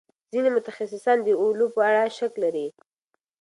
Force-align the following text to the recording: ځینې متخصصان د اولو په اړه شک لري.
ځینې 0.31 0.49
متخصصان 0.55 1.17
د 1.23 1.29
اولو 1.41 1.65
په 1.75 1.79
اړه 1.89 2.03
شک 2.17 2.33
لري. 2.43 2.67